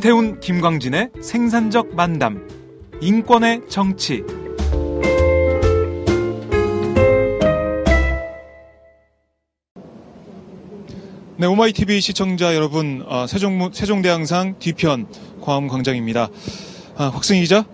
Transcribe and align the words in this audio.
임태훈 0.00 0.40
김광진의 0.40 1.10
생산적 1.20 1.94
만담 1.94 2.48
인권의 3.02 3.60
정치 3.68 4.22
네, 11.36 11.46
오마이 11.46 11.72
TV 11.72 12.00
시청자 12.00 12.54
여러분, 12.54 13.04
어, 13.06 13.26
세종 13.26 13.70
세종대왕상 13.72 14.58
뒤편 14.58 15.06
광화문 15.42 15.68
광장입니다. 15.68 16.28
아, 16.96 17.04
확승희 17.08 17.40
기자. 17.40 17.66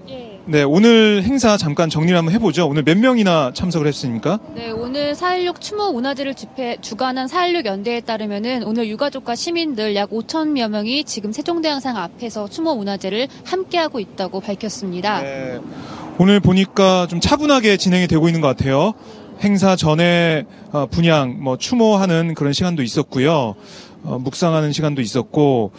네, 0.48 0.62
오늘 0.62 1.24
행사 1.24 1.56
잠깐 1.56 1.90
정리를 1.90 2.16
한번 2.16 2.32
해보죠. 2.32 2.68
오늘 2.68 2.84
몇 2.84 2.96
명이나 2.96 3.50
참석을 3.52 3.88
했습니까? 3.88 4.38
네, 4.54 4.70
오늘 4.70 5.12
4.16 5.12 5.60
추모 5.60 5.90
문화제를 5.90 6.34
집회 6.34 6.76
주관한 6.80 7.26
4.16 7.26 7.64
연대에 7.64 8.00
따르면은 8.00 8.62
오늘 8.62 8.86
유가족과 8.86 9.34
시민들 9.34 9.96
약 9.96 10.10
5천여 10.10 10.68
명이 10.68 11.02
지금 11.02 11.32
세종대왕상 11.32 11.96
앞에서 11.96 12.46
추모 12.48 12.76
문화제를 12.76 13.26
함께하고 13.44 13.98
있다고 13.98 14.38
밝혔습니다. 14.38 15.20
네, 15.20 15.58
오늘 16.18 16.38
보니까 16.38 17.08
좀 17.08 17.18
차분하게 17.18 17.76
진행이 17.76 18.06
되고 18.06 18.28
있는 18.28 18.40
것 18.40 18.46
같아요. 18.46 18.94
행사 19.40 19.74
전에 19.74 20.44
어, 20.70 20.86
분양, 20.86 21.42
뭐 21.42 21.58
추모하는 21.58 22.34
그런 22.34 22.52
시간도 22.52 22.84
있었고요. 22.84 23.56
어, 24.06 24.18
묵상하는 24.18 24.72
시간도 24.72 25.02
있었고 25.02 25.72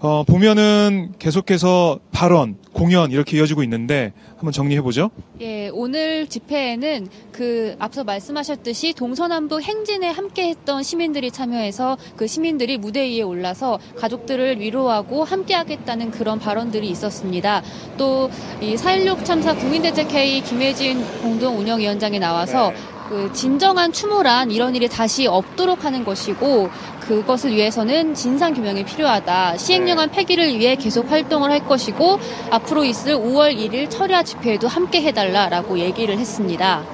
어, 0.00 0.24
보면은 0.26 1.12
계속해서 1.18 2.00
발언, 2.10 2.56
공연 2.72 3.10
이렇게 3.10 3.38
이어지고 3.38 3.62
있는데 3.62 4.12
한번 4.36 4.52
정리해 4.52 4.82
보죠. 4.82 5.10
예, 5.40 5.68
오늘 5.72 6.26
집회에는 6.26 7.08
그 7.32 7.76
앞서 7.78 8.04
말씀하셨듯이 8.04 8.92
동서남북 8.94 9.62
행진에 9.62 10.10
함께했던 10.10 10.82
시민들이 10.82 11.30
참여해서 11.30 11.96
그 12.16 12.26
시민들이 12.26 12.76
무대 12.76 13.00
위에 13.08 13.22
올라서 13.22 13.78
가족들을 13.96 14.60
위로하고 14.60 15.24
함께하겠다는 15.24 16.10
그런 16.10 16.38
발언들이 16.38 16.88
있었습니다. 16.88 17.62
또 17.96 18.16
이 18.60 18.74
4.16 18.74 19.24
참사 19.24 19.54
국민대책회의 19.54 20.40
김혜진 20.40 21.04
공동운영위원장이 21.22 22.18
나와서 22.18 22.72
그 23.08 23.30
진정한 23.32 23.92
추모란 23.92 24.50
이런 24.50 24.74
일이 24.74 24.88
다시 24.88 25.26
없도록 25.26 25.84
하는 25.84 26.04
것이고 26.04 26.70
그것을 27.00 27.52
위해서는 27.54 28.14
진상 28.14 28.52
규명이 28.52 28.84
필요하다. 28.84 29.56
시행령안 29.58 30.10
폐기를 30.10 30.58
위해 30.58 30.74
계속 30.74 31.10
활동을 31.10 31.50
할 31.50 31.64
것이고 31.64 32.18
앞으로 32.50 32.84
있을 32.84 33.14
5월 33.16 33.56
1일 33.56 33.88
철야 33.88 34.24
집회에도 34.24 34.66
함께 34.66 35.02
해달라라고 35.02 35.78
얘기를 35.78 36.18
했습니다. 36.18 36.84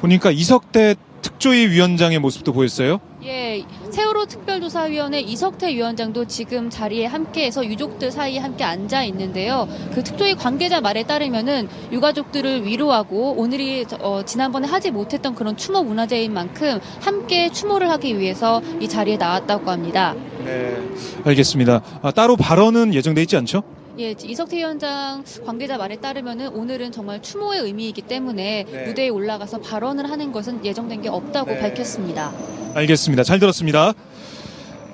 보니까 0.00 0.30
이석대 0.30 0.94
특조위 1.20 1.66
위원장의 1.68 2.18
모습도 2.18 2.52
보였어요. 2.52 3.00
예, 3.24 3.62
세월호 3.96 4.26
특별조사위원회 4.26 5.20
이석태 5.20 5.74
위원장도 5.74 6.26
지금 6.26 6.68
자리에 6.68 7.06
함께해서 7.06 7.64
유족들 7.64 8.10
사이에 8.10 8.38
함께 8.38 8.62
앉아 8.62 9.04
있는데요. 9.04 9.66
그 9.94 10.04
특조위 10.04 10.34
관계자 10.34 10.82
말에 10.82 11.04
따르면은 11.04 11.66
유가족들을 11.90 12.66
위로하고 12.66 13.32
오늘이 13.38 13.86
어, 14.00 14.20
지난번에 14.22 14.68
하지 14.68 14.90
못했던 14.90 15.34
그런 15.34 15.56
추모 15.56 15.82
문화제인 15.82 16.34
만큼 16.34 16.78
함께 17.00 17.48
추모를 17.48 17.88
하기 17.92 18.18
위해서 18.18 18.60
이 18.80 18.86
자리에 18.86 19.16
나왔다고 19.16 19.70
합니다. 19.70 20.14
네, 20.44 20.76
알겠습니다. 21.24 21.80
아, 22.02 22.10
따로 22.10 22.36
발언은 22.36 22.92
예정돼 22.92 23.22
있지 23.22 23.38
않죠? 23.38 23.62
예, 23.98 24.14
이석태 24.22 24.58
위원장 24.58 25.24
관계자 25.46 25.78
말에 25.78 25.96
따르면은 25.96 26.48
오늘은 26.48 26.92
정말 26.92 27.22
추모의 27.22 27.62
의미이기 27.62 28.02
때문에 28.02 28.66
네. 28.70 28.84
무대에 28.84 29.08
올라가서 29.08 29.60
발언을 29.60 30.10
하는 30.10 30.32
것은 30.32 30.62
예정된 30.62 31.00
게 31.00 31.08
없다고 31.08 31.52
네. 31.52 31.60
밝혔습니다. 31.60 32.34
알겠습니다. 32.76 33.24
잘 33.24 33.38
들었습니다. 33.38 33.94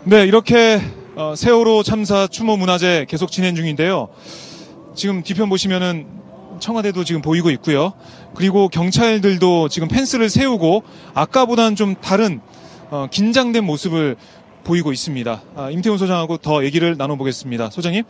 네, 0.05 0.23
이렇게 0.23 0.81
어, 1.17 1.35
세월호 1.37 1.83
참사 1.83 2.29
추모 2.29 2.57
문화제 2.57 3.07
계속 3.09 3.33
진행 3.33 3.57
중인데요. 3.57 4.09
지금 4.95 5.25
뒤편 5.25 5.49
보시면은 5.49 6.07
청와대도 6.61 7.03
지금 7.03 7.23
보이고 7.23 7.51
있고요. 7.51 7.93
그리고 8.37 8.69
경찰들도 8.69 9.69
지금 9.69 9.89
펜스를 9.89 10.31
세우고 10.31 10.85
아까보다는 11.15 11.75
좀 11.75 11.97
다른 11.97 12.41
어, 12.91 13.09
긴장된 13.11 13.65
모습을 13.65 14.15
보이고 14.63 14.93
있습니다. 14.93 15.43
아, 15.57 15.71
임태훈 15.71 15.99
소장하고 15.99 16.37
더 16.37 16.65
얘기를 16.65 16.97
나눠보겠습니다. 16.97 17.71
소장님. 17.71 18.05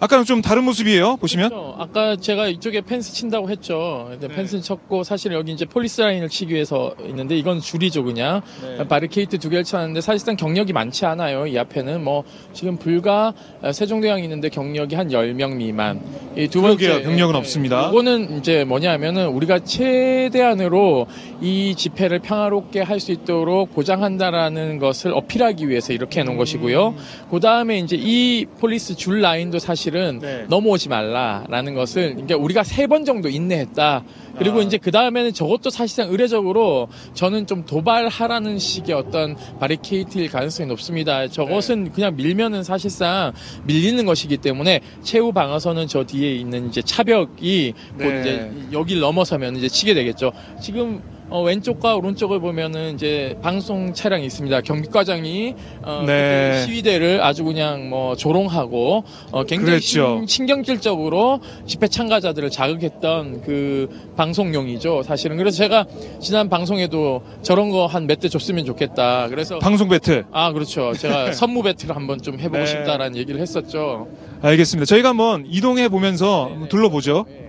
아까는 0.00 0.24
좀 0.24 0.40
다른 0.42 0.62
모습이에요. 0.64 1.16
보시면. 1.16 1.48
그렇죠. 1.48 1.74
아까 1.76 2.14
제가 2.14 2.46
이쪽에 2.46 2.82
펜스 2.82 3.12
친다고 3.12 3.50
했죠. 3.50 4.10
네. 4.20 4.28
펜스 4.28 4.60
쳤고 4.60 5.02
사실 5.02 5.32
여기 5.32 5.50
이제 5.50 5.64
폴리스 5.64 6.00
라인을 6.02 6.28
치기 6.28 6.54
위해서 6.54 6.94
있는데 7.08 7.36
이건 7.36 7.58
줄이죠 7.60 8.04
그냥 8.04 8.42
네. 8.62 8.86
바리케이트 8.86 9.38
두 9.38 9.50
개를 9.50 9.64
쳐놨는데 9.64 10.00
사실상 10.00 10.36
경력이 10.36 10.72
많지 10.72 11.04
않아요. 11.06 11.48
이 11.48 11.58
앞에는 11.58 12.04
뭐 12.04 12.22
지금 12.52 12.76
불과 12.76 13.34
세종대왕이 13.72 14.22
있는데 14.22 14.48
경력이 14.50 14.94
한 14.94 15.08
10명 15.08 15.56
미만. 15.56 16.00
이 16.36 16.46
두 16.48 16.62
번째. 16.62 17.02
경력은 17.02 17.34
없습니다. 17.34 17.88
이거는 17.88 18.38
이제 18.38 18.62
뭐냐면은 18.64 19.28
우리가 19.28 19.58
최대한으로 19.64 21.06
이 21.40 21.74
집회를 21.76 22.20
평화롭게 22.20 22.82
할 22.82 22.98
수 22.98 23.12
있도록 23.12 23.72
보장한다라는 23.76 24.80
것을 24.80 25.12
어필하기 25.12 25.68
위해서 25.68 25.92
이렇게 25.92 26.18
해 26.20 26.24
놓은 26.24 26.36
것이고요. 26.36 26.96
그 27.30 27.38
다음에 27.38 27.78
이제 27.78 27.96
이 27.96 28.44
폴리스 28.58 28.96
줄 28.96 29.20
라인도 29.20 29.60
사실 29.60 29.87
은 29.94 30.18
네. 30.20 30.46
넘어오지 30.48 30.88
말라라는 30.88 31.74
것을 31.74 32.10
그러니까 32.14 32.36
우리가 32.36 32.62
세 32.64 32.86
번 32.88 33.04
정도 33.04 33.28
인내했다. 33.28 34.02
그리고 34.38 34.60
아. 34.60 34.62
이제 34.62 34.78
그 34.78 34.90
다음에는 34.90 35.32
저것도 35.34 35.68
사실상 35.70 36.10
의례적으로 36.10 36.88
저는 37.14 37.46
좀 37.46 37.64
도발하라는 37.66 38.58
식의 38.58 38.94
어떤 38.94 39.36
바리케이트일 39.58 40.30
가능성이 40.30 40.68
높습니다. 40.68 41.28
저것은 41.28 41.84
네. 41.84 41.90
그냥 41.94 42.16
밀면은 42.16 42.62
사실상 42.62 43.32
밀리는 43.64 44.04
것이기 44.06 44.38
때문에 44.38 44.80
최후 45.02 45.32
방어선은 45.32 45.86
저 45.88 46.04
뒤에 46.04 46.34
있는 46.34 46.68
이제 46.68 46.80
차벽이 46.82 47.74
곧 47.98 48.04
네. 48.04 48.20
이제 48.20 48.52
여길 48.72 49.00
넘어서면 49.00 49.56
이제 49.56 49.68
치게 49.68 49.94
되겠죠. 49.94 50.32
지금 50.62 51.02
어, 51.30 51.42
왼쪽과 51.42 51.96
오른쪽을 51.96 52.40
보면은 52.40 52.94
이제 52.94 53.36
방송 53.42 53.92
차량이 53.92 54.24
있습니다. 54.24 54.62
경비과장이 54.62 55.54
어, 55.82 56.04
네. 56.06 56.62
시위대를 56.64 57.22
아주 57.22 57.44
그냥 57.44 57.90
뭐 57.90 58.16
조롱하고 58.16 59.04
어, 59.32 59.44
굉장히. 59.44 59.78
신, 59.80 60.26
신경질적으로 60.26 61.40
집회 61.66 61.86
참가자들을 61.86 62.48
자극했던 62.50 63.42
그 63.42 63.88
방송용이죠. 64.16 65.02
사실은 65.02 65.36
그래서 65.36 65.58
제가 65.58 65.84
지난 66.20 66.48
방송에도 66.48 67.22
저런 67.42 67.70
거 67.70 67.86
한 67.86 68.06
몇 68.06 68.18
대 68.20 68.28
줬으면 68.28 68.64
좋겠다. 68.64 69.28
그래서 69.28 69.58
방송 69.58 69.88
배틀. 69.88 70.24
아 70.32 70.52
그렇죠. 70.52 70.92
제가 70.94 71.32
선무 71.32 71.62
배틀을 71.62 71.94
한번 71.94 72.20
좀 72.22 72.38
해보고 72.40 72.58
네. 72.58 72.66
싶다라는 72.66 73.16
얘기를 73.16 73.38
했었죠. 73.40 74.08
알겠습니다. 74.40 74.86
저희가 74.86 75.10
한번 75.10 75.44
이동해 75.48 75.88
보면서 75.88 76.46
한번 76.50 76.68
둘러보죠. 76.68 77.26
네. 77.28 77.47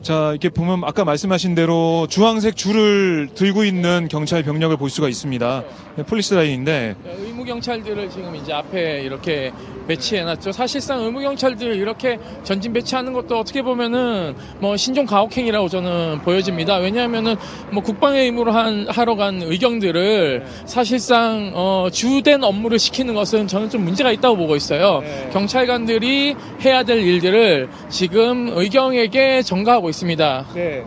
자, 0.00 0.30
이렇게 0.30 0.48
보면 0.48 0.82
아까 0.84 1.04
말씀하신 1.04 1.56
대로 1.56 2.06
주황색 2.08 2.56
줄을 2.56 3.28
들고 3.34 3.64
있는 3.64 4.06
경찰 4.08 4.44
병력을 4.44 4.76
볼 4.76 4.90
수가 4.90 5.08
있습니다. 5.08 5.64
네, 5.96 6.02
폴리스 6.04 6.34
라인인데 6.34 6.94
의무 7.18 7.44
경찰들을 7.44 8.08
지금 8.08 8.36
이제 8.36 8.52
앞에 8.52 9.02
이렇게 9.02 9.52
배치해 9.88 10.22
놨죠. 10.22 10.52
사실상 10.52 11.00
의무 11.00 11.20
경찰들 11.20 11.74
이렇게 11.74 12.18
전진 12.44 12.72
배치하는 12.72 13.12
것도 13.12 13.38
어떻게 13.40 13.62
보면은 13.62 14.36
뭐 14.60 14.76
신종 14.76 15.04
가혹행위라고 15.04 15.68
저는 15.68 16.20
보여집니다. 16.22 16.76
왜냐하면은 16.76 17.34
뭐 17.72 17.82
국방의 17.82 18.26
의무로 18.26 18.52
한 18.52 18.86
하러 18.88 19.16
간 19.16 19.42
의경들을 19.42 20.44
사실상 20.66 21.50
어, 21.54 21.88
주된 21.90 22.44
업무를 22.44 22.78
시키는 22.78 23.14
것은 23.14 23.48
저는 23.48 23.70
좀 23.70 23.82
문제가 23.82 24.12
있다고 24.12 24.36
보고 24.36 24.54
있어요. 24.54 25.00
네. 25.00 25.30
경찰관들이 25.32 26.36
해야 26.64 26.84
될 26.84 26.98
일들을 26.98 27.68
지금 27.88 28.50
의경에게 28.54 29.42
전가하고 29.42 29.87
있습니다. 29.88 30.46
네. 30.54 30.84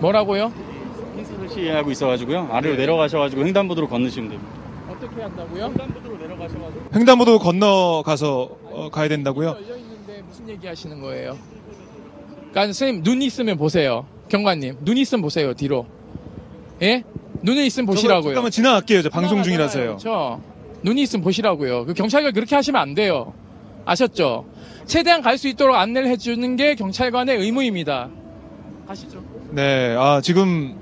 뭐라고요? 0.00 0.52
펜스를 1.16 1.48
시위하고 1.48 1.90
있어가지고요. 1.90 2.48
아래로 2.50 2.74
네. 2.76 2.80
내려가셔가지고 2.82 3.46
횡단보도로 3.46 3.88
건너시면 3.88 4.30
됩니다. 4.30 4.52
어떻게 4.90 5.22
한다고요? 5.22 5.64
횡단보도로 5.64 6.16
내려가셔가지고. 6.18 6.84
횡단보도 6.94 7.38
건너가서 7.38 8.48
어, 8.64 8.88
가야 8.90 9.08
된다고요? 9.08 9.48
열려 9.48 9.76
있는데 9.76 10.22
무슨 10.28 10.48
얘기 10.48 10.66
하시는 10.66 11.00
거예요? 11.00 11.36
그러니까 12.50 12.72
선생님 12.72 13.02
눈 13.02 13.22
있으면 13.22 13.56
보세요. 13.56 14.06
경관님 14.28 14.78
눈 14.80 14.96
있으면 14.96 15.22
보세요 15.22 15.54
뒤로. 15.54 15.86
예? 16.82 17.04
눈이 17.42 17.66
있으면 17.66 17.86
보시라고요. 17.86 18.30
잠깐만 18.30 18.50
지나갈게요. 18.50 19.02
저 19.02 19.08
방송 19.08 19.42
중이라서요. 19.42 19.86
그렇죠. 19.98 20.40
눈이 20.82 21.02
있으면 21.02 21.22
보시라고요. 21.22 21.86
그 21.86 21.94
경찰관 21.94 22.32
그렇게 22.32 22.54
하시면 22.54 22.80
안 22.80 22.94
돼요. 22.94 23.32
아셨죠? 23.86 24.44
최대한 24.86 25.22
갈 25.22 25.38
수 25.38 25.48
있도록 25.48 25.76
안내를 25.76 26.08
해주는 26.08 26.56
게 26.56 26.74
경찰관의 26.74 27.38
의무입니다. 27.38 28.08
가시죠. 28.86 29.22
네, 29.50 29.94
아, 29.98 30.20
지금 30.22 30.76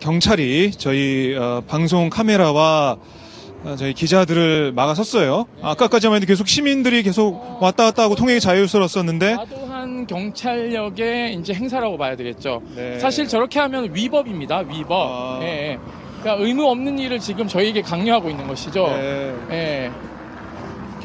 경찰이 0.00 0.72
저희 0.72 1.34
어, 1.36 1.62
방송 1.66 2.08
카메라와 2.10 2.96
어, 3.64 3.76
저희 3.76 3.92
기자들을 3.94 4.72
막아섰어요. 4.72 5.46
아까까지만 5.62 6.16
해도 6.16 6.26
계속 6.26 6.46
시민들이 6.48 7.02
계속 7.02 7.58
왔다 7.60 7.84
갔다 7.84 8.02
하고 8.04 8.14
통행이 8.14 8.38
자유스러웠었는데 8.40 9.36
과도한 9.36 10.06
경찰력의 10.06 11.34
이제 11.34 11.54
행사라고 11.54 11.96
봐야 11.98 12.14
되겠죠. 12.16 12.62
네. 12.76 12.98
사실 13.00 13.26
저렇게 13.26 13.58
하면 13.60 13.92
위법입니다. 13.94 14.58
위법. 14.68 14.92
아. 14.92 15.38
예, 15.42 15.46
예. 15.46 15.78
그러니까 16.20 16.44
의무 16.44 16.68
없는 16.68 16.98
일을 16.98 17.18
지금 17.18 17.48
저희에게 17.48 17.82
강요하고 17.82 18.30
있는 18.30 18.46
것이죠. 18.46 18.86
네. 18.88 19.34
예. 19.50 19.90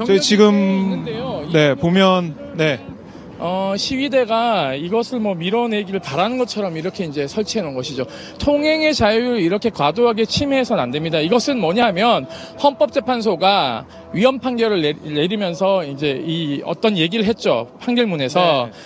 저희 0.06 0.19
지금. 0.19 1.03
네이 1.51 1.75
보면 1.75 2.53
네 2.56 2.80
어, 3.44 3.74
시위대가 3.75 4.75
이것을 4.75 5.19
뭐 5.19 5.33
밀어내기를 5.33 6.00
바라는 6.00 6.38
것처럼 6.38 6.77
이렇게 6.77 7.06
이제 7.06 7.25
설치해 7.25 7.63
놓은 7.63 7.74
것이죠. 7.74 8.06
통행의 8.38 8.94
자유를 8.94 9.39
이렇게 9.39 9.71
과도하게 9.71 10.25
침해해서는 10.25 10.81
안 10.81 10.92
됩니다. 10.92 11.19
이것은 11.19 11.59
뭐냐면 11.59 12.27
헌법재판소가 12.62 13.88
위헌 14.13 14.38
판결을 14.38 14.81
내, 14.83 14.94
내리면서 14.94 15.83
이제 15.86 16.21
이 16.24 16.62
어떤 16.65 16.95
얘기를 16.95 17.25
했죠. 17.25 17.68
판결문에서 17.80 18.69
네. 18.71 18.80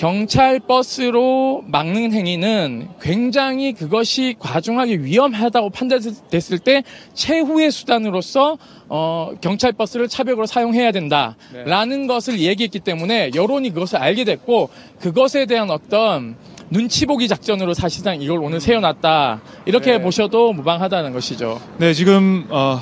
경찰 0.00 0.60
버스로 0.60 1.62
막는 1.66 2.14
행위는 2.14 2.88
굉장히 3.02 3.74
그것이 3.74 4.34
과중하게 4.38 5.00
위험하다고 5.00 5.68
판단됐을 5.68 6.58
때 6.58 6.82
최후의 7.12 7.70
수단으로서 7.70 8.56
어, 8.88 9.32
경찰 9.42 9.72
버스를 9.72 10.08
차벽으로 10.08 10.46
사용해야 10.46 10.92
된다라는 10.92 12.06
것을 12.06 12.40
얘기했기 12.40 12.80
때문에 12.80 13.32
여론이 13.34 13.74
그것을 13.74 13.98
알게 13.98 14.24
됐고 14.24 14.70
그것에 15.00 15.44
대한 15.44 15.70
어떤 15.70 16.34
눈치 16.70 17.04
보기 17.04 17.28
작전으로 17.28 17.74
사실상 17.74 18.22
이걸 18.22 18.38
오늘 18.38 18.58
세워놨다 18.58 19.42
이렇게 19.66 19.98
네. 19.98 20.00
보셔도 20.00 20.54
무방하다는 20.54 21.12
것이죠. 21.12 21.60
네, 21.76 21.92
지금 21.92 22.46
어, 22.48 22.80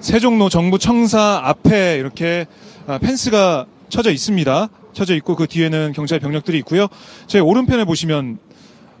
세종로 0.00 0.48
정부 0.48 0.80
청사 0.80 1.42
앞에 1.44 1.94
이렇게 1.96 2.46
아, 2.88 2.98
펜스가 2.98 3.66
쳐져 3.88 4.10
있습니다. 4.10 4.68
쳐져 5.00 5.14
있고 5.16 5.34
그 5.34 5.46
뒤에는 5.46 5.92
경찰 5.94 6.20
병력들이 6.20 6.58
있고요. 6.58 6.86
제 7.26 7.38
오른편에 7.38 7.84
보시면 7.86 8.36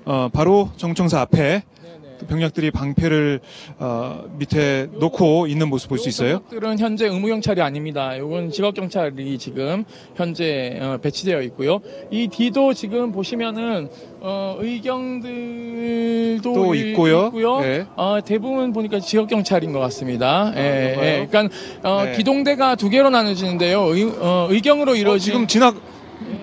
어, 0.06 0.30
바로 0.32 0.70
정청사 0.78 1.20
앞에 1.20 1.62
그 2.20 2.26
병력들이 2.26 2.70
방패를 2.70 3.40
어, 3.78 4.24
밑에 4.38 4.88
놓고 4.98 5.46
있는 5.46 5.68
모습 5.68 5.88
볼 5.90 5.98
수 5.98 6.08
있어요. 6.08 6.40
들은 6.50 6.78
현재 6.78 7.06
의무 7.06 7.26
경찰이 7.28 7.60
아닙니다. 7.62 8.14
이건 8.14 8.50
직업 8.50 8.74
경찰이 8.74 9.36
지금 9.38 9.84
현재 10.16 10.78
어, 10.80 10.98
배치되어 11.02 11.42
있고요. 11.42 11.80
이 12.10 12.28
뒤도 12.28 12.72
지금 12.74 13.12
보시면은 13.12 13.88
어, 14.20 14.56
의경들도 14.58 16.52
또 16.52 16.74
이- 16.74 16.90
있고요. 16.90 17.26
있고요. 17.28 17.60
네. 17.60 17.86
어, 17.96 18.18
대부분 18.24 18.72
보니까 18.74 19.00
직업 19.00 19.28
경찰인 19.28 19.72
것 19.72 19.78
같습니다. 19.80 20.52
예, 20.56 20.92
그런가요? 20.94 21.04
예. 21.22 21.26
그러니까 21.30 21.56
어, 21.82 22.04
네. 22.04 22.12
기동대가 22.12 22.74
두 22.74 22.90
개로 22.90 23.08
나눠지는데요. 23.08 23.80
의, 23.94 24.04
어, 24.18 24.46
의경으로 24.50 24.92
어, 24.92 24.94
이루어진 24.94 25.32
지금 25.32 25.46
지나 25.46 25.72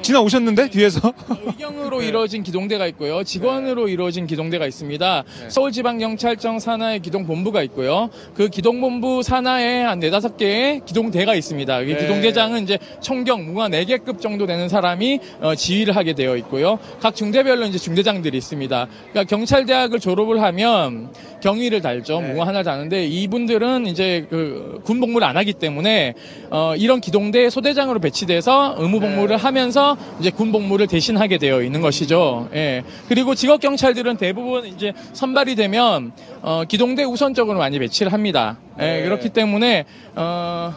지나오셨는데 0.02 0.70
뒤에서 0.70 1.14
의경으로 1.46 2.00
네. 2.02 2.08
이루어진 2.08 2.44
기동대가 2.44 2.88
있고요. 2.88 3.24
직원으로 3.24 3.88
이루어진 3.88 4.28
기동대가 4.28 4.66
있습니다. 4.66 5.24
네. 5.44 5.50
서울지방경찰청 5.50 6.60
산하에 6.60 7.00
기동본부가 7.00 7.64
있고요. 7.64 8.10
그 8.36 8.50
기동본부 8.50 9.24
산하에 9.24 9.82
한 9.84 10.00
네다섯 10.00 10.38
개의 10.38 10.82
기동대가 10.86 11.36
있습니다. 11.36 11.82
이 11.82 11.86
네. 11.86 11.98
기동대장은 11.98 12.64
이제 12.64 12.78
총경 13.02 13.46
무가 13.46 13.68
4개급 13.70 14.22
정도 14.22 14.46
되는 14.46 14.70
사람이 14.70 15.20
어, 15.42 15.56
지휘를 15.56 15.96
하게 15.96 16.14
되어 16.14 16.38
있고요. 16.38 16.80
각 17.02 17.16
중대별로 17.16 17.66
이제 17.66 17.78
중대장들이 17.78 18.38
있습니다. 18.38 18.88
그러니까 19.12 19.24
경찰대학을 19.24 20.00
졸업을 20.00 20.42
하면 20.42 21.12
경위를 21.42 21.82
달죠. 21.82 22.22
네. 22.22 22.32
무가 22.34 22.48
하나 22.48 22.64
다는데 22.64 23.06
이분들은 23.06 23.88
이제 23.88 24.26
그 24.30 24.82
군복무를 24.84 25.28
안 25.28 25.38
하기 25.38 25.54
때문에 25.54 26.14
어, 26.50 26.74
이런 26.78 27.02
기동대 27.02 27.50
소대장으로 27.50 28.00
배치돼서 28.00 28.76
의무 28.78 29.00
복무를 29.00 29.38
네. 29.38 29.44
하면서 29.88 29.98
이제 30.20 30.30
군 30.30 30.52
복무를 30.52 30.88
대신하게 30.88 31.38
되어 31.38 31.62
있는 31.62 31.80
것이죠. 31.82 32.50
예. 32.54 32.84
그리고 33.08 33.36
직업 33.36 33.62
경찰들은 33.62 34.18
대부분 34.18 34.66
이제 34.66 34.94
선발이 35.14 35.56
되면 35.56 36.12
어, 36.42 36.64
기동대 36.68 37.04
우선적으로 37.04 37.58
많이 37.60 37.80
배치를 37.80 38.12
합니다. 38.12 38.58
예, 38.80 38.84
네. 38.84 39.04
그렇기 39.04 39.30
때문에 39.30 39.86
어, 40.16 40.76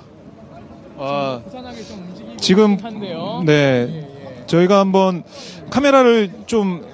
아, 0.99 1.41
지금 2.39 2.79
한데요. 2.81 3.43
네 3.45 3.53
예, 3.53 3.97
예. 3.97 4.47
저희가 4.47 4.79
한번 4.79 5.25
카메라를 5.71 6.31
좀 6.47 6.85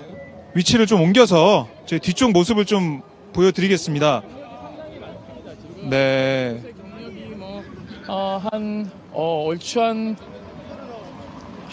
위치를 0.54 0.86
좀 0.86 1.02
옮겨서 1.02 1.68
제 1.84 1.98
뒤쪽 1.98 2.32
모습을 2.32 2.64
좀 2.64 3.02
보여드리겠습니다. 3.32 4.22
네. 5.90 6.60
뭐, 7.36 7.62
어, 8.08 8.40
한, 8.50 8.90
어, 9.12 9.44
얼추 9.46 9.80
한, 9.80 10.16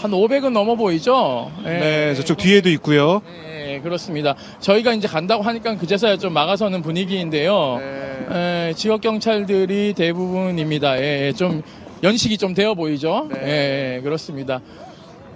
한 0.03 0.12
500은 0.12 0.50
넘어 0.50 0.75
보이죠? 0.75 1.50
예. 1.63 1.69
네, 1.69 2.13
저쪽 2.15 2.38
뒤에도 2.38 2.69
있고요. 2.72 3.22
네, 3.25 3.79
그렇습니다. 3.81 4.36
저희가 4.60 4.91
이제 4.93 5.07
간다고 5.07 5.43
하니까 5.43 5.77
그제서야 5.77 6.17
좀 6.17 6.33
막아서는 6.33 6.81
분위기인데요. 6.81 7.77
네. 7.79 8.67
예, 8.69 8.74
지역 8.74 9.00
경찰들이 9.00 9.93
대부분입니다. 9.93 11.00
예, 11.00 11.27
예, 11.27 11.31
좀 11.31 11.63
연식이 12.03 12.38
좀 12.38 12.53
되어 12.53 12.74
보이죠? 12.74 13.29
네. 13.31 13.39
예, 13.45 13.95
예, 13.95 14.01
그렇습니다. 14.01 14.60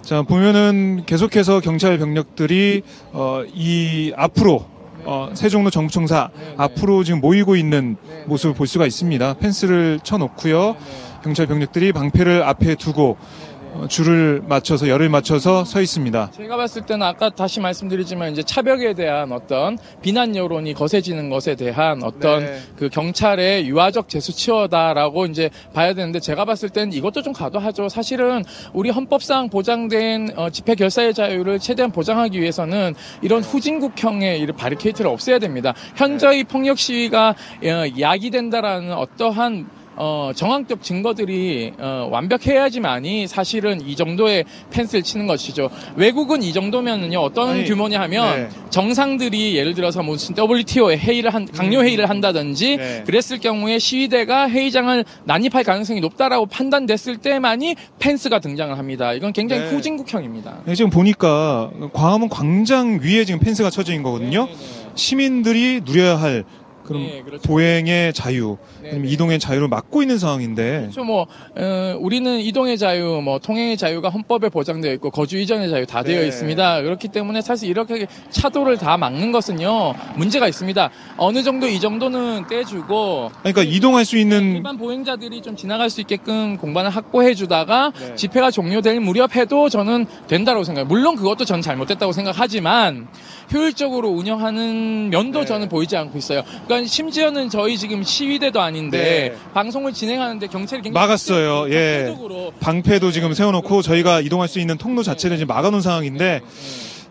자, 0.02 0.20
보면은 0.20 1.04
계속해서 1.06 1.60
경찰 1.60 1.96
병력들이 1.96 2.82
어, 3.12 3.44
이 3.54 4.12
앞으로 4.16 4.66
어, 5.04 5.30
세종로 5.32 5.70
정부청사 5.70 6.28
네, 6.38 6.44
네. 6.44 6.54
앞으로 6.58 7.04
지금 7.04 7.22
모이고 7.22 7.56
있는 7.56 7.96
네, 8.06 8.24
모습을 8.26 8.54
볼 8.54 8.66
수가 8.66 8.84
있습니다. 8.84 9.32
펜스를 9.40 10.00
쳐놓고요. 10.02 10.76
네, 10.78 11.08
경찰 11.24 11.46
병력들이 11.46 11.92
방패를 11.92 12.42
앞에 12.42 12.74
두고 12.74 13.16
어, 13.16 13.57
줄을 13.86 14.42
맞춰서 14.46 14.88
열을 14.88 15.08
맞춰서 15.08 15.64
서 15.64 15.80
있습니다. 15.80 16.32
제가 16.32 16.56
봤을 16.56 16.82
때는 16.82 17.06
아까 17.06 17.30
다시 17.30 17.60
말씀드리지만 17.60 18.32
이제 18.32 18.42
차벽에 18.42 18.94
대한 18.94 19.30
어떤 19.32 19.78
비난 20.02 20.34
여론이 20.34 20.74
거세지는 20.74 21.30
것에 21.30 21.54
대한 21.54 22.02
어떤 22.02 22.44
네. 22.44 22.60
그 22.76 22.88
경찰의 22.88 23.68
유화적 23.68 24.08
제수치어다라고 24.08 25.26
이제 25.26 25.50
봐야 25.72 25.94
되는데 25.94 26.18
제가 26.20 26.44
봤을 26.44 26.70
때는 26.70 26.92
이것도 26.92 27.22
좀 27.22 27.32
과도하죠. 27.32 27.88
사실은 27.88 28.44
우리 28.72 28.90
헌법상 28.90 29.50
보장된 29.50 30.32
어, 30.36 30.50
집회 30.50 30.74
결사의 30.74 31.14
자유를 31.14 31.58
최대한 31.58 31.92
보장하기 31.92 32.40
위해서는 32.40 32.94
이런 33.22 33.42
후진국형의 33.42 34.40
이런 34.40 34.56
바리케이트를 34.56 35.10
없애야 35.10 35.38
됩니다. 35.38 35.74
현저히 35.96 36.44
폭력 36.44 36.78
시위가 36.78 37.30
어, 37.30 38.00
야기된다라는 38.00 38.92
어떠한 38.92 39.77
어, 40.00 40.30
정황적 40.34 40.80
증거들이 40.80 41.72
어, 41.76 42.08
완벽해야지만이 42.10 43.26
사실은 43.26 43.80
이 43.80 43.96
정도의 43.96 44.44
펜스를 44.70 45.02
치는 45.02 45.26
것이죠. 45.26 45.70
외국은 45.96 46.42
이 46.44 46.52
정도면은요 46.52 47.18
어떤 47.18 47.50
아니, 47.50 47.64
규모냐 47.64 48.00
하면 48.02 48.36
네. 48.36 48.48
정상들이 48.70 49.56
예를 49.56 49.74
들어서 49.74 50.04
무슨 50.04 50.36
WTO에 50.38 50.96
회의를 50.96 51.34
한 51.34 51.46
강요 51.46 51.82
회의를 51.82 52.08
한다든지 52.08 52.74
음. 52.74 52.78
네. 52.78 53.02
그랬을 53.06 53.40
경우에 53.40 53.80
시위대가 53.80 54.48
회의장을 54.48 55.04
난입할 55.24 55.64
가능성이 55.64 56.00
높다라고 56.00 56.46
판단됐을 56.46 57.16
때만이 57.16 57.74
펜스가 57.98 58.38
등장을 58.38 58.78
합니다. 58.78 59.12
이건 59.12 59.32
굉장히 59.32 59.62
네. 59.62 59.70
후진국형입니다. 59.70 60.58
네, 60.64 60.74
지금 60.76 60.90
보니까 60.90 61.70
광화문 61.92 62.28
광장 62.28 63.00
위에 63.02 63.24
지금 63.24 63.40
펜스가 63.40 63.70
쳐져 63.70 63.92
있는 63.92 64.04
거거든요. 64.04 64.46
네, 64.46 64.52
네, 64.52 64.58
네. 64.58 64.92
시민들이 64.94 65.80
누려야 65.84 66.20
할 66.20 66.44
그럼 66.88 67.02
네, 67.02 67.22
그렇죠. 67.22 67.46
보행의 67.46 68.14
자유, 68.14 68.56
네, 68.82 68.92
네. 68.92 69.08
이동의 69.10 69.38
자유를 69.38 69.68
막고 69.68 70.00
있는 70.00 70.18
상황인데 70.18 70.80
그렇죠. 70.80 71.04
뭐 71.04 71.26
어, 71.54 71.96
우리는 72.00 72.40
이동의 72.40 72.78
자유, 72.78 73.20
뭐 73.22 73.38
통행의 73.38 73.76
자유가 73.76 74.08
헌법에 74.08 74.48
보장되어 74.48 74.90
있고 74.94 75.10
거주 75.10 75.36
이전의 75.36 75.68
자유 75.68 75.84
다 75.84 76.02
되어 76.02 76.22
네. 76.22 76.28
있습니다. 76.28 76.82
그렇기 76.82 77.08
때문에 77.08 77.42
사실 77.42 77.68
이렇게 77.68 78.06
차도를 78.30 78.78
다 78.78 78.96
막는 78.96 79.32
것은요 79.32 79.94
문제가 80.16 80.48
있습니다. 80.48 80.90
어느 81.18 81.42
정도 81.42 81.68
이 81.68 81.78
정도는 81.78 82.46
떼주고 82.48 83.32
그러니까 83.40 83.62
이동할 83.62 84.06
수 84.06 84.16
있는 84.16 84.56
일반 84.56 84.78
보행자들이 84.78 85.42
좀 85.42 85.56
지나갈 85.56 85.90
수 85.90 86.00
있게끔 86.00 86.56
공간을 86.56 86.90
확보해주다가 86.90 87.92
네. 87.98 88.14
집회가 88.14 88.50
종료될 88.50 89.00
무렵에도 89.00 89.68
저는 89.68 90.06
된다고 90.26 90.64
생각해요. 90.64 90.88
물론 90.88 91.16
그것도 91.16 91.44
전 91.44 91.60
잘못됐다고 91.60 92.12
생각하지만 92.12 93.08
효율적으로 93.52 94.08
운영하는 94.08 95.10
면도 95.10 95.40
네. 95.40 95.44
저는 95.44 95.68
보이지 95.68 95.96
않고 95.96 96.16
있어요. 96.16 96.42
그러니까 96.66 96.77
심지어는 96.86 97.50
저희 97.50 97.76
지금 97.78 98.02
시위대도 98.02 98.60
아닌데 98.60 98.98
네. 99.34 99.52
방송을 99.54 99.92
진행하는데 99.92 100.46
경찰이 100.46 100.82
굉장히 100.82 101.06
막았어요. 101.06 101.70
예. 101.72 102.04
적극적으로 102.06 102.52
방패도 102.60 103.10
지금 103.12 103.34
세워놓고 103.34 103.82
저희가 103.82 104.20
이동할 104.20 104.48
수 104.48 104.60
있는 104.60 104.78
통로 104.78 105.02
자체를 105.02 105.36
지금 105.38 105.54
막아놓은 105.54 105.82
상황인데 105.82 106.42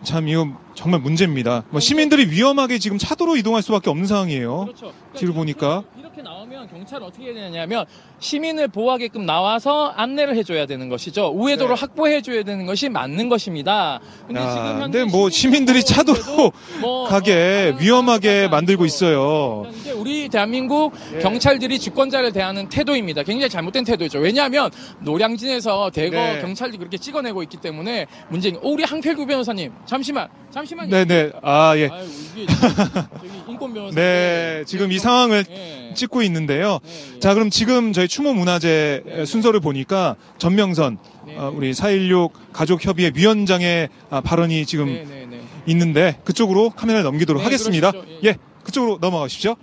참 0.02 0.28
이거 0.28 0.48
정말 0.74 1.00
문제입니다. 1.00 1.64
뭐 1.70 1.80
시민들이 1.80 2.30
위험하게 2.30 2.78
지금 2.78 2.98
차도로 2.98 3.36
이동할 3.36 3.62
수밖에 3.62 3.90
없는 3.90 4.06
상황이에요. 4.06 4.66
그렇죠. 4.66 4.92
뒤로 5.16 5.34
보니까. 5.34 5.82
이렇게 6.18 6.22
나오면 6.22 6.68
경찰은 6.68 7.06
어떻게 7.06 7.26
해야 7.26 7.34
되냐면 7.34 7.86
시민을 8.18 8.68
보호하게끔 8.68 9.24
나와서 9.24 9.92
안내를 9.96 10.36
해줘야 10.36 10.66
되는 10.66 10.88
것이죠. 10.88 11.28
우회도를 11.28 11.76
네. 11.76 11.80
확보해줘야 11.80 12.42
되는 12.42 12.66
것이 12.66 12.88
맞는 12.88 13.28
것입니다. 13.28 14.00
근데 14.26 14.40
야, 14.40 14.50
지금 14.50 14.82
현재 14.82 14.98
근데 14.98 15.12
뭐 15.12 15.30
시민들이 15.30 15.84
차도로 15.84 16.52
뭐, 16.80 17.08
가게 17.08 17.72
어, 17.74 17.78
위험하게. 17.78 18.48
만들고 18.48 18.84
있어요. 18.84 19.66
이게 19.72 19.92
우리 19.92 20.28
대한민국 20.28 20.92
예. 21.14 21.18
경찰들이 21.20 21.78
주권자를 21.78 22.32
대하는 22.32 22.68
태도입니다. 22.68 23.22
굉장히 23.22 23.50
잘못된 23.50 23.84
태도죠. 23.84 24.18
왜냐하면 24.18 24.70
노량진에서 25.00 25.90
대거 25.90 26.16
네. 26.16 26.40
경찰들이 26.40 26.78
그렇게 26.78 26.98
찍어내고 26.98 27.42
있기 27.44 27.58
때문에 27.58 28.06
문제인. 28.28 28.56
어, 28.56 28.60
우리 28.64 28.84
항필구 28.84 29.26
변호사님 29.26 29.72
잠시만 29.86 30.28
잠시만요. 30.50 30.90
네네. 30.90 31.32
아 31.42 31.74
예. 31.76 31.88
아유, 31.88 32.06
이게 32.34 32.46
저기 32.46 33.28
인권 33.58 33.74
변호사. 33.74 33.94
네, 33.94 34.62
지금 34.66 34.92
이 34.92 34.98
상황을 34.98 35.44
예. 35.50 35.94
찍고 35.94 36.22
있는데요. 36.22 36.78
예, 36.86 37.16
예. 37.16 37.20
자, 37.20 37.34
그럼 37.34 37.50
지금 37.50 37.92
저희 37.92 38.06
추모 38.06 38.32
문화제 38.32 39.24
순서를 39.26 39.60
보니까 39.60 40.16
전명선 40.38 40.98
네. 41.26 41.36
어, 41.36 41.52
우리 41.54 41.72
4.16 41.72 42.30
가족협의회 42.52 43.12
위원장의 43.14 43.88
아, 44.10 44.20
발언이 44.20 44.64
지금 44.66 44.86
네, 44.86 45.04
네, 45.04 45.26
네. 45.28 45.40
있는데 45.66 46.20
그쪽으로 46.24 46.70
카메라를 46.70 47.04
넘기도록 47.04 47.40
네, 47.40 47.44
하겠습니다. 47.44 47.90
그러시죠. 47.90 48.18
예. 48.24 48.28
예, 48.28 48.36
그쪽으로 48.62 48.98
넘어가십시오. 49.00 49.56